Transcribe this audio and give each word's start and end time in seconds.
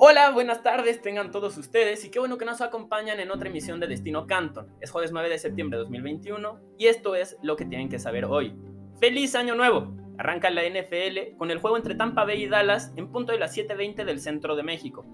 Hola, 0.00 0.30
buenas 0.30 0.62
tardes, 0.62 1.02
tengan 1.02 1.32
todos 1.32 1.58
ustedes 1.58 2.04
y 2.04 2.10
qué 2.12 2.20
bueno 2.20 2.38
que 2.38 2.44
nos 2.44 2.60
acompañan 2.60 3.18
en 3.18 3.32
otra 3.32 3.48
emisión 3.48 3.80
de 3.80 3.88
Destino 3.88 4.28
Canton. 4.28 4.68
Es 4.80 4.92
jueves 4.92 5.10
9 5.10 5.28
de 5.28 5.40
septiembre 5.40 5.76
de 5.76 5.82
2021 5.82 6.60
y 6.78 6.86
esto 6.86 7.16
es 7.16 7.36
lo 7.42 7.56
que 7.56 7.64
tienen 7.64 7.88
que 7.88 7.98
saber 7.98 8.24
hoy. 8.26 8.54
¡Feliz 9.00 9.34
Año 9.34 9.56
Nuevo! 9.56 9.92
Arranca 10.16 10.50
la 10.50 10.62
NFL 10.62 11.36
con 11.36 11.50
el 11.50 11.58
juego 11.58 11.76
entre 11.76 11.96
Tampa 11.96 12.24
Bay 12.24 12.44
y 12.44 12.46
Dallas 12.46 12.92
en 12.94 13.10
punto 13.10 13.32
de 13.32 13.40
las 13.40 13.56
7.20 13.56 14.04
del 14.04 14.20
centro 14.20 14.54
de 14.54 14.62
México. 14.62 15.04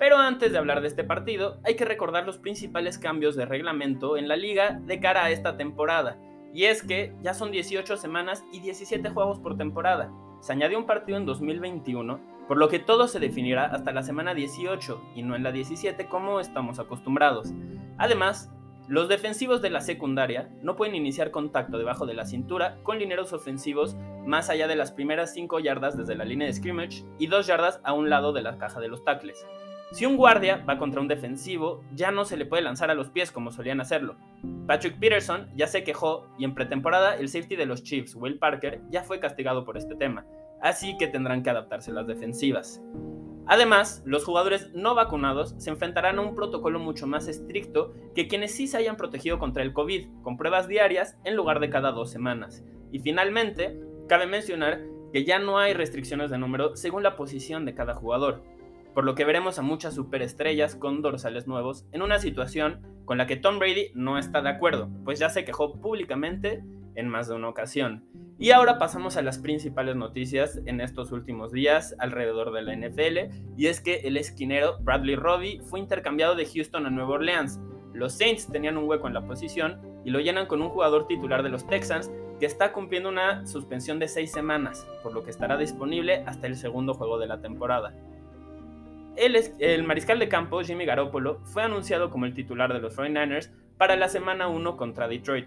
Pero 0.00 0.16
antes 0.16 0.50
de 0.50 0.58
hablar 0.58 0.80
de 0.80 0.88
este 0.88 1.04
partido, 1.04 1.60
hay 1.62 1.76
que 1.76 1.84
recordar 1.84 2.26
los 2.26 2.38
principales 2.38 2.98
cambios 2.98 3.36
de 3.36 3.46
reglamento 3.46 4.16
en 4.16 4.26
la 4.26 4.34
liga 4.34 4.80
de 4.82 4.98
cara 4.98 5.26
a 5.26 5.30
esta 5.30 5.56
temporada. 5.56 6.18
Y 6.52 6.64
es 6.64 6.82
que 6.82 7.14
ya 7.22 7.34
son 7.34 7.52
18 7.52 7.96
semanas 7.96 8.44
y 8.52 8.58
17 8.58 9.10
juegos 9.10 9.38
por 9.38 9.56
temporada. 9.56 10.12
Se 10.40 10.52
añadió 10.52 10.76
un 10.76 10.86
partido 10.86 11.18
en 11.18 11.24
2021 11.24 12.33
por 12.46 12.58
lo 12.58 12.68
que 12.68 12.78
todo 12.78 13.08
se 13.08 13.20
definirá 13.20 13.66
hasta 13.66 13.92
la 13.92 14.02
semana 14.02 14.34
18 14.34 15.02
y 15.14 15.22
no 15.22 15.34
en 15.34 15.42
la 15.42 15.52
17 15.52 16.08
como 16.08 16.40
estamos 16.40 16.78
acostumbrados. 16.78 17.52
Además, 17.98 18.50
los 18.86 19.08
defensivos 19.08 19.62
de 19.62 19.70
la 19.70 19.80
secundaria 19.80 20.50
no 20.60 20.76
pueden 20.76 20.94
iniciar 20.94 21.30
contacto 21.30 21.78
debajo 21.78 22.04
de 22.04 22.12
la 22.12 22.26
cintura 22.26 22.76
con 22.82 22.98
lineros 22.98 23.32
ofensivos 23.32 23.96
más 24.26 24.50
allá 24.50 24.68
de 24.68 24.76
las 24.76 24.92
primeras 24.92 25.32
5 25.32 25.58
yardas 25.60 25.96
desde 25.96 26.14
la 26.14 26.24
línea 26.24 26.46
de 26.46 26.52
scrimmage 26.52 27.04
y 27.18 27.28
2 27.28 27.46
yardas 27.46 27.80
a 27.82 27.94
un 27.94 28.10
lado 28.10 28.34
de 28.34 28.42
la 28.42 28.58
caja 28.58 28.80
de 28.80 28.88
los 28.88 29.02
tackles. 29.02 29.46
Si 29.92 30.04
un 30.04 30.16
guardia 30.16 30.64
va 30.68 30.76
contra 30.76 31.00
un 31.00 31.08
defensivo, 31.08 31.82
ya 31.94 32.10
no 32.10 32.24
se 32.24 32.36
le 32.36 32.46
puede 32.46 32.62
lanzar 32.62 32.90
a 32.90 32.94
los 32.94 33.10
pies 33.10 33.30
como 33.30 33.52
solían 33.52 33.80
hacerlo. 33.80 34.16
Patrick 34.66 34.98
Peterson 34.98 35.48
ya 35.54 35.66
se 35.66 35.84
quejó 35.84 36.26
y 36.36 36.44
en 36.44 36.54
pretemporada 36.54 37.16
el 37.16 37.28
safety 37.28 37.56
de 37.56 37.66
los 37.66 37.84
Chiefs, 37.84 38.16
Will 38.16 38.38
Parker, 38.38 38.82
ya 38.90 39.02
fue 39.02 39.20
castigado 39.20 39.64
por 39.64 39.78
este 39.78 39.94
tema 39.94 40.26
así 40.64 40.96
que 40.96 41.06
tendrán 41.06 41.42
que 41.42 41.50
adaptarse 41.50 41.92
las 41.92 42.06
defensivas. 42.06 42.82
Además, 43.46 44.02
los 44.06 44.24
jugadores 44.24 44.70
no 44.72 44.94
vacunados 44.94 45.54
se 45.58 45.68
enfrentarán 45.68 46.18
a 46.18 46.22
un 46.22 46.34
protocolo 46.34 46.78
mucho 46.78 47.06
más 47.06 47.28
estricto 47.28 47.92
que 48.14 48.26
quienes 48.28 48.54
sí 48.54 48.66
se 48.66 48.78
hayan 48.78 48.96
protegido 48.96 49.38
contra 49.38 49.62
el 49.62 49.74
COVID, 49.74 50.08
con 50.22 50.38
pruebas 50.38 50.66
diarias 50.66 51.18
en 51.24 51.36
lugar 51.36 51.60
de 51.60 51.68
cada 51.68 51.92
dos 51.92 52.10
semanas. 52.10 52.64
Y 52.90 53.00
finalmente, 53.00 53.78
cabe 54.08 54.26
mencionar 54.26 54.80
que 55.12 55.26
ya 55.26 55.38
no 55.38 55.58
hay 55.58 55.74
restricciones 55.74 56.30
de 56.30 56.38
número 56.38 56.76
según 56.76 57.02
la 57.02 57.14
posición 57.14 57.66
de 57.66 57.74
cada 57.74 57.94
jugador, 57.94 58.42
por 58.94 59.04
lo 59.04 59.14
que 59.14 59.26
veremos 59.26 59.58
a 59.58 59.62
muchas 59.62 59.94
superestrellas 59.94 60.76
con 60.76 61.02
dorsales 61.02 61.46
nuevos 61.46 61.84
en 61.92 62.00
una 62.00 62.18
situación 62.20 62.80
con 63.04 63.18
la 63.18 63.26
que 63.26 63.36
Tom 63.36 63.58
Brady 63.58 63.90
no 63.94 64.16
está 64.16 64.40
de 64.40 64.48
acuerdo, 64.48 64.88
pues 65.04 65.18
ya 65.18 65.28
se 65.28 65.44
quejó 65.44 65.78
públicamente 65.78 66.64
en 66.94 67.08
más 67.08 67.28
de 67.28 67.34
una 67.34 67.48
ocasión. 67.48 68.04
Y 68.38 68.50
ahora 68.50 68.78
pasamos 68.78 69.16
a 69.16 69.22
las 69.22 69.38
principales 69.38 69.96
noticias 69.96 70.60
en 70.66 70.80
estos 70.80 71.12
últimos 71.12 71.52
días 71.52 71.94
alrededor 71.98 72.52
de 72.52 72.62
la 72.62 72.74
NFL, 72.74 73.34
y 73.56 73.66
es 73.66 73.80
que 73.80 74.00
el 74.04 74.16
esquinero 74.16 74.78
Bradley 74.80 75.16
Robbie 75.16 75.60
fue 75.62 75.80
intercambiado 75.80 76.34
de 76.34 76.46
Houston 76.46 76.86
a 76.86 76.90
Nueva 76.90 77.14
Orleans. 77.14 77.60
Los 77.92 78.14
Saints 78.14 78.50
tenían 78.50 78.76
un 78.76 78.88
hueco 78.88 79.06
en 79.06 79.14
la 79.14 79.24
posición 79.26 79.80
y 80.04 80.10
lo 80.10 80.20
llenan 80.20 80.46
con 80.46 80.62
un 80.62 80.68
jugador 80.68 81.06
titular 81.06 81.42
de 81.42 81.48
los 81.48 81.66
Texans 81.66 82.10
que 82.40 82.46
está 82.46 82.72
cumpliendo 82.72 83.08
una 83.08 83.46
suspensión 83.46 83.98
de 83.98 84.08
seis 84.08 84.32
semanas, 84.32 84.86
por 85.02 85.12
lo 85.12 85.22
que 85.22 85.30
estará 85.30 85.56
disponible 85.56 86.24
hasta 86.26 86.46
el 86.46 86.56
segundo 86.56 86.94
juego 86.94 87.18
de 87.18 87.28
la 87.28 87.40
temporada. 87.40 87.94
El, 89.16 89.36
el, 89.60 89.84
mariscal 89.84 90.18
de 90.18 90.28
campo, 90.28 90.60
Jimmy 90.62 90.84
Garoppolo, 90.84 91.38
fue 91.44 91.62
anunciado 91.62 92.10
como 92.10 92.26
el 92.26 92.34
titular 92.34 92.72
de 92.72 92.80
los 92.80 92.96
49ers 92.96 93.52
para 93.78 93.94
la 93.94 94.08
semana 94.08 94.48
1 94.48 94.76
contra 94.76 95.06
Detroit. 95.06 95.46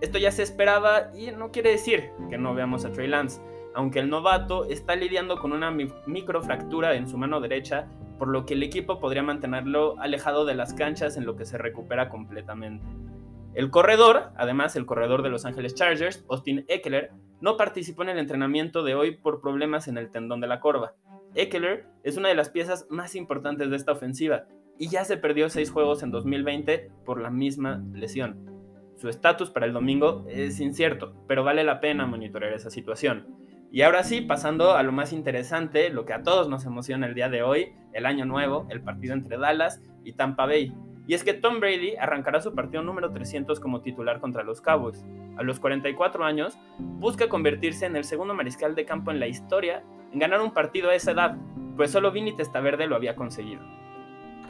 Esto 0.00 0.18
ya 0.18 0.30
se 0.30 0.42
esperaba 0.42 1.10
y 1.16 1.30
no 1.32 1.50
quiere 1.50 1.70
decir 1.70 2.10
que 2.30 2.38
no 2.38 2.54
veamos 2.54 2.84
a 2.84 2.92
Trey 2.92 3.08
Lance, 3.08 3.40
aunque 3.74 3.98
el 3.98 4.08
novato 4.08 4.64
está 4.64 4.94
lidiando 4.94 5.38
con 5.38 5.52
una 5.52 5.70
microfractura 5.70 6.94
en 6.94 7.08
su 7.08 7.18
mano 7.18 7.40
derecha, 7.40 7.88
por 8.18 8.28
lo 8.28 8.46
que 8.46 8.54
el 8.54 8.62
equipo 8.62 9.00
podría 9.00 9.22
mantenerlo 9.22 9.98
alejado 10.00 10.44
de 10.44 10.54
las 10.54 10.74
canchas 10.74 11.16
en 11.16 11.26
lo 11.26 11.36
que 11.36 11.46
se 11.46 11.58
recupera 11.58 12.08
completamente. 12.08 12.84
El 13.54 13.70
corredor, 13.70 14.30
además 14.36 14.76
el 14.76 14.86
corredor 14.86 15.22
de 15.22 15.30
Los 15.30 15.44
Ángeles 15.44 15.74
Chargers, 15.74 16.24
Austin 16.28 16.64
Eckler, 16.68 17.10
no 17.40 17.56
participó 17.56 18.02
en 18.02 18.10
el 18.10 18.18
entrenamiento 18.18 18.82
de 18.84 18.94
hoy 18.94 19.16
por 19.16 19.40
problemas 19.40 19.88
en 19.88 19.98
el 19.98 20.10
tendón 20.10 20.40
de 20.40 20.46
la 20.46 20.60
corva. 20.60 20.94
Eckler 21.34 21.86
es 22.04 22.16
una 22.16 22.28
de 22.28 22.34
las 22.34 22.50
piezas 22.50 22.86
más 22.88 23.14
importantes 23.14 23.70
de 23.70 23.76
esta 23.76 23.92
ofensiva 23.92 24.44
y 24.78 24.88
ya 24.88 25.04
se 25.04 25.16
perdió 25.16 25.48
seis 25.48 25.70
juegos 25.70 26.02
en 26.02 26.10
2020 26.10 26.90
por 27.04 27.20
la 27.20 27.30
misma 27.30 27.82
lesión. 27.92 28.47
Su 28.98 29.08
estatus 29.08 29.50
para 29.50 29.64
el 29.64 29.72
domingo 29.72 30.24
es 30.28 30.58
incierto, 30.58 31.14
pero 31.28 31.44
vale 31.44 31.62
la 31.62 31.78
pena 31.78 32.04
monitorear 32.04 32.52
esa 32.52 32.68
situación. 32.68 33.28
Y 33.70 33.82
ahora 33.82 34.02
sí, 34.02 34.22
pasando 34.22 34.72
a 34.72 34.82
lo 34.82 34.90
más 34.90 35.12
interesante, 35.12 35.88
lo 35.90 36.04
que 36.04 36.14
a 36.14 36.24
todos 36.24 36.48
nos 36.48 36.64
emociona 36.64 37.06
el 37.06 37.14
día 37.14 37.28
de 37.28 37.44
hoy, 37.44 37.74
el 37.92 38.06
año 38.06 38.24
nuevo, 38.24 38.66
el 38.70 38.80
partido 38.80 39.14
entre 39.14 39.38
Dallas 39.38 39.80
y 40.02 40.14
Tampa 40.14 40.46
Bay. 40.46 40.74
Y 41.06 41.14
es 41.14 41.22
que 41.22 41.32
Tom 41.32 41.60
Brady 41.60 41.94
arrancará 41.94 42.40
su 42.40 42.56
partido 42.56 42.82
número 42.82 43.12
300 43.12 43.60
como 43.60 43.82
titular 43.82 44.18
contra 44.18 44.42
los 44.42 44.60
Cowboys. 44.60 45.06
A 45.36 45.44
los 45.44 45.60
44 45.60 46.24
años, 46.24 46.58
busca 46.80 47.28
convertirse 47.28 47.86
en 47.86 47.94
el 47.94 48.02
segundo 48.02 48.34
mariscal 48.34 48.74
de 48.74 48.84
campo 48.84 49.12
en 49.12 49.20
la 49.20 49.28
historia 49.28 49.84
en 50.12 50.18
ganar 50.18 50.40
un 50.40 50.52
partido 50.52 50.90
a 50.90 50.96
esa 50.96 51.12
edad, 51.12 51.36
pues 51.76 51.92
solo 51.92 52.10
Vinny 52.10 52.34
Testaverde 52.34 52.88
lo 52.88 52.96
había 52.96 53.14
conseguido. 53.14 53.62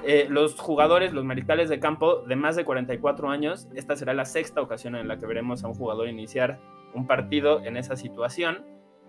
Eh, 0.05 0.27
los 0.31 0.59
jugadores, 0.59 1.13
los 1.13 1.25
mariscales 1.25 1.69
de 1.69 1.81
campo 1.81 2.23
de 2.23 2.37
más 2.37 2.57
de 2.57 2.65
44 2.65 3.31
años, 3.31 3.69
esta 3.75 3.97
será 3.97 4.15
la 4.15 4.25
sexta 4.25 4.63
ocasión 4.63 4.95
en 4.95 5.09
la 5.09 5.19
que 5.19 5.27
veremos 5.27 5.65
a 5.65 5.69
un 5.69 5.75
jugador 5.75 6.09
iniciar 6.09 6.61
un 6.95 7.07
partido 7.07 7.65
en 7.65 7.77
esa 7.77 7.97
situación. 7.97 8.65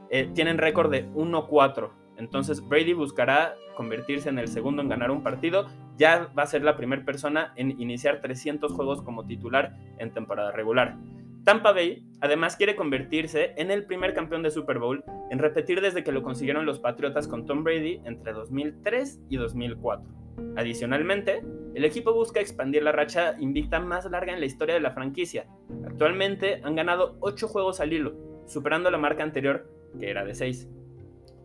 Eh, 0.09 0.29
tienen 0.33 0.57
récord 0.57 0.91
de 0.91 1.07
1-4. 1.13 1.91
Entonces 2.17 2.67
Brady 2.67 2.93
buscará 2.93 3.55
convertirse 3.77 4.29
en 4.29 4.39
el 4.39 4.47
segundo 4.47 4.81
en 4.81 4.89
ganar 4.89 5.11
un 5.11 5.23
partido. 5.23 5.67
Ya 5.97 6.31
va 6.37 6.43
a 6.43 6.47
ser 6.47 6.63
la 6.63 6.75
primera 6.75 7.05
persona 7.05 7.53
en 7.55 7.79
iniciar 7.79 8.19
300 8.19 8.73
juegos 8.73 9.01
como 9.01 9.25
titular 9.25 9.77
en 9.99 10.11
temporada 10.11 10.51
regular. 10.51 10.97
Tampa 11.45 11.71
Bay 11.71 12.05
además 12.19 12.57
quiere 12.57 12.75
convertirse 12.75 13.53
en 13.55 13.71
el 13.71 13.85
primer 13.85 14.13
campeón 14.13 14.43
de 14.43 14.51
Super 14.51 14.79
Bowl 14.79 15.03
en 15.29 15.39
repetir 15.39 15.81
desde 15.81 16.03
que 16.03 16.11
lo 16.11 16.21
consiguieron 16.21 16.65
los 16.65 16.79
Patriotas 16.79 17.27
con 17.27 17.45
Tom 17.45 17.63
Brady 17.63 18.01
entre 18.03 18.33
2003 18.33 19.21
y 19.29 19.37
2004. 19.37 20.19
Adicionalmente, 20.55 21.41
el 21.75 21.85
equipo 21.85 22.13
busca 22.13 22.39
expandir 22.39 22.83
la 22.83 22.91
racha 22.91 23.35
invicta 23.39 23.79
más 23.79 24.09
larga 24.09 24.33
en 24.33 24.39
la 24.39 24.45
historia 24.45 24.75
de 24.75 24.81
la 24.81 24.91
franquicia. 24.91 25.47
Actualmente 25.85 26.61
han 26.63 26.75
ganado 26.75 27.17
8 27.21 27.47
juegos 27.47 27.79
al 27.79 27.93
hilo, 27.93 28.13
superando 28.45 28.89
la 28.91 28.97
marca 28.97 29.23
anterior, 29.23 29.69
que 29.99 30.09
era 30.09 30.25
de 30.25 30.35
6. 30.35 30.67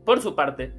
Por 0.05 0.21
su 0.21 0.35
parte, 0.35 0.73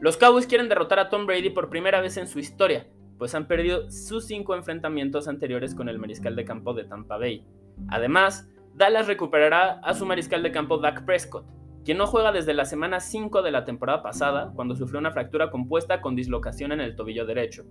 los 0.00 0.16
Cowboys 0.16 0.46
quieren 0.46 0.68
derrotar 0.68 0.98
a 0.98 1.08
Tom 1.08 1.26
Brady 1.26 1.50
por 1.50 1.70
primera 1.70 2.00
vez 2.00 2.16
en 2.16 2.26
su 2.26 2.38
historia, 2.38 2.86
pues 3.18 3.34
han 3.34 3.46
perdido 3.46 3.90
sus 3.90 4.26
5 4.26 4.54
enfrentamientos 4.54 5.28
anteriores 5.28 5.74
con 5.74 5.88
el 5.88 5.98
mariscal 5.98 6.34
de 6.36 6.44
campo 6.44 6.74
de 6.74 6.84
Tampa 6.84 7.18
Bay. 7.18 7.46
Además, 7.88 8.48
Dallas 8.74 9.06
recuperará 9.06 9.80
a 9.80 9.94
su 9.94 10.06
mariscal 10.06 10.42
de 10.42 10.52
campo 10.52 10.78
Dak 10.78 11.04
Prescott, 11.04 11.46
quien 11.84 11.98
no 11.98 12.06
juega 12.06 12.32
desde 12.32 12.54
la 12.54 12.64
semana 12.64 13.00
5 13.00 13.42
de 13.42 13.50
la 13.50 13.64
temporada 13.64 14.02
pasada, 14.02 14.52
cuando 14.54 14.76
sufrió 14.76 15.00
una 15.00 15.10
fractura 15.10 15.50
compuesta 15.50 16.00
con 16.00 16.14
dislocación 16.14 16.72
en 16.72 16.80
el 16.80 16.94
tobillo 16.94 17.26
derecho. 17.26 17.64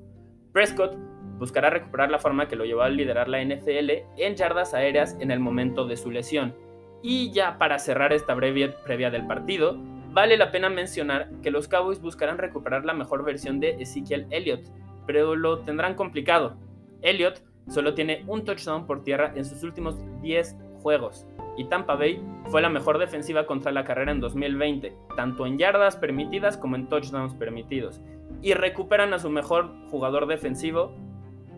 Prescott 0.52 0.98
buscará 1.38 1.70
recuperar 1.70 2.12
la 2.12 2.20
forma 2.20 2.48
que 2.48 2.56
lo 2.56 2.66
llevó 2.66 2.82
a 2.82 2.90
liderar 2.90 3.30
la 3.30 3.44
NFL 3.44 3.90
en 4.18 4.36
yardas 4.36 4.74
aéreas 4.74 5.18
en 5.20 5.32
el 5.32 5.40
momento 5.40 5.88
de 5.88 5.98
su 5.98 6.12
lesión. 6.12 6.54
Y 7.02 7.32
ya 7.32 7.58
para 7.58 7.80
cerrar 7.80 8.14
esta 8.14 8.36
breve 8.36 8.70
previa 8.84 9.10
del 9.10 9.26
partido, 9.26 9.78
vale 10.12 10.38
la 10.38 10.52
pena 10.52 10.70
mencionar 10.70 11.32
que 11.42 11.50
los 11.50 11.68
Cowboys 11.68 12.02
buscarán 12.02 12.38
recuperar 12.38 12.86
la 12.86 12.94
mejor 12.94 13.24
versión 13.24 13.60
de 13.60 13.72
Ezekiel 13.80 14.28
Elliott, 14.30 14.68
pero 15.08 15.36
lo 15.36 15.60
tendrán 15.60 15.96
complicado. 15.96 16.58
Elliott 17.02 17.42
solo 17.70 17.94
tiene 17.94 18.24
un 18.28 18.44
touchdown 18.44 18.86
por 18.86 19.04
tierra 19.04 19.32
en 19.36 19.46
sus 19.46 19.64
últimos 19.64 19.98
10 20.22 20.56
juegos, 20.82 21.28
y 21.58 21.66
Tampa 21.66 21.96
Bay 21.96 22.22
fue 22.46 22.62
la 22.62 22.70
mejor 22.70 22.98
defensiva 22.98 23.46
contra 23.46 23.72
la 23.72 23.84
carrera 23.84 24.12
en 24.12 24.20
2020, 24.20 24.94
tanto 25.16 25.46
en 25.46 25.58
yardas 25.58 25.96
permitidas 25.96 26.58
como 26.58 26.76
en 26.76 26.88
touchdowns 26.88 27.36
permitidos, 27.36 28.02
y 28.42 28.54
recuperan 28.54 29.14
a 29.14 29.20
su 29.20 29.30
mejor 29.30 29.72
jugador 29.90 30.28
defensivo 30.28 30.96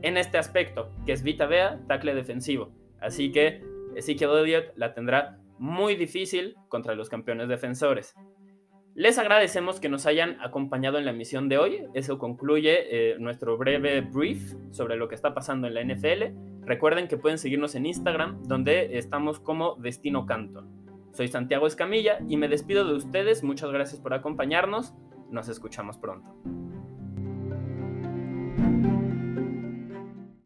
en 0.01 0.17
este 0.17 0.37
aspecto, 0.37 0.89
que 1.05 1.13
es 1.13 1.23
Vita 1.23 1.45
Vea, 1.45 1.79
tackle 1.87 2.13
defensivo. 2.13 2.71
Así 2.99 3.31
que 3.31 3.63
Ezekiel 3.95 4.31
Elliott 4.31 4.73
la 4.75 4.93
tendrá 4.93 5.39
muy 5.59 5.95
difícil 5.95 6.55
contra 6.67 6.95
los 6.95 7.09
campeones 7.09 7.47
defensores. 7.47 8.15
Les 8.95 9.17
agradecemos 9.17 9.79
que 9.79 9.89
nos 9.89 10.05
hayan 10.05 10.39
acompañado 10.41 10.99
en 10.99 11.05
la 11.05 11.11
emisión 11.11 11.49
de 11.49 11.57
hoy. 11.57 11.85
Eso 11.95 12.19
concluye 12.19 13.13
eh, 13.13 13.15
nuestro 13.17 13.57
breve 13.57 14.01
brief 14.01 14.53
sobre 14.71 14.97
lo 14.97 15.07
que 15.07 15.15
está 15.15 15.33
pasando 15.33 15.67
en 15.67 15.73
la 15.73 15.83
NFL. 15.83 16.35
Recuerden 16.65 17.07
que 17.07 17.17
pueden 17.17 17.37
seguirnos 17.37 17.75
en 17.75 17.85
Instagram, 17.85 18.43
donde 18.43 18.97
estamos 18.97 19.39
como 19.39 19.75
Destino 19.75 20.25
Canton. 20.25 20.83
Soy 21.11 21.27
Santiago 21.27 21.67
Escamilla 21.67 22.19
y 22.27 22.37
me 22.37 22.47
despido 22.47 22.85
de 22.85 22.95
ustedes. 22.95 23.43
Muchas 23.43 23.71
gracias 23.71 24.01
por 24.01 24.13
acompañarnos. 24.13 24.93
Nos 25.29 25.49
escuchamos 25.49 25.97
pronto. 25.97 26.62